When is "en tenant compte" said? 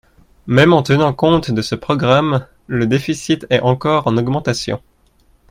0.73-1.51